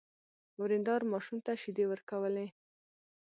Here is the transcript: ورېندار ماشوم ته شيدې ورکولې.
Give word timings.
ورېندار 0.61 1.01
ماشوم 1.11 1.37
ته 1.45 1.51
شيدې 1.61 1.85
ورکولې. 1.91 2.47